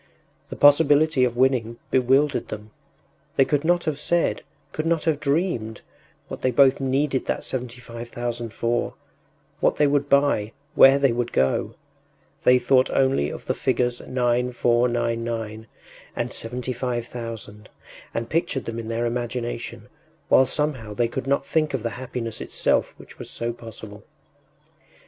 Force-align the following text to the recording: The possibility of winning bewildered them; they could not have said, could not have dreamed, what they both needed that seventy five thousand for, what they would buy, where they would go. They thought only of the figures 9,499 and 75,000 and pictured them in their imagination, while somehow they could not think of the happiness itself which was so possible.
The 0.49 0.55
possibility 0.55 1.23
of 1.25 1.37
winning 1.37 1.77
bewildered 1.91 2.47
them; 2.47 2.71
they 3.35 3.45
could 3.45 3.63
not 3.63 3.83
have 3.83 3.99
said, 3.99 4.41
could 4.71 4.87
not 4.87 5.03
have 5.03 5.19
dreamed, 5.19 5.81
what 6.27 6.41
they 6.41 6.49
both 6.49 6.79
needed 6.79 7.27
that 7.27 7.43
seventy 7.43 7.79
five 7.79 8.09
thousand 8.09 8.51
for, 8.51 8.95
what 9.59 9.75
they 9.75 9.85
would 9.85 10.09
buy, 10.09 10.53
where 10.73 10.97
they 10.97 11.11
would 11.11 11.31
go. 11.31 11.75
They 12.41 12.57
thought 12.57 12.89
only 12.89 13.29
of 13.29 13.45
the 13.45 13.53
figures 13.53 14.01
9,499 14.01 15.67
and 16.15 16.33
75,000 16.33 17.69
and 18.11 18.27
pictured 18.27 18.65
them 18.65 18.79
in 18.79 18.87
their 18.87 19.05
imagination, 19.05 19.87
while 20.29 20.47
somehow 20.47 20.95
they 20.95 21.07
could 21.07 21.27
not 21.27 21.45
think 21.45 21.75
of 21.75 21.83
the 21.83 21.91
happiness 21.91 22.41
itself 22.41 22.95
which 22.97 23.19
was 23.19 23.29
so 23.29 23.53
possible. 23.53 24.03